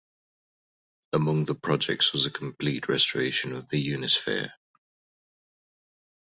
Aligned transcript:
Among 1.13 1.45
the 1.45 1.53
projects 1.53 2.11
was 2.11 2.25
a 2.25 2.31
complete 2.31 2.89
restoration 2.89 3.53
of 3.55 3.69
the 3.69 3.79
Unisphere. 3.91 4.49